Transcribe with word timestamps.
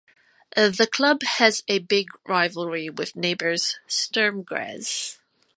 The 0.55 0.89
club 0.91 1.21
has 1.21 1.61
a 1.67 1.77
big 1.77 2.07
rivalry 2.27 2.89
with 2.89 3.15
neighbours 3.15 3.77
Sturm 3.85 4.41
Graz. 4.41 5.19